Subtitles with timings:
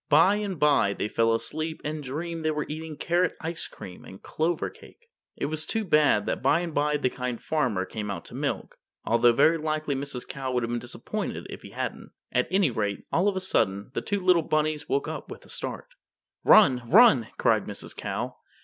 [0.09, 4.19] By and by they fell asleep and dreamed they were eating carrot ice cream and
[4.19, 5.11] clover cake.
[5.35, 8.79] It was too bad that by and by the Kind Farmer came out to milk,
[9.05, 10.27] although very likely Mrs.
[10.27, 12.13] Cow would have been disappointed if he hadn't.
[12.31, 15.49] At any rate, all of a sudden, the two little rabbits woke up with a
[15.49, 15.89] start.
[16.43, 17.95] "Run, run!" cried Mrs.
[17.95, 18.37] Cow.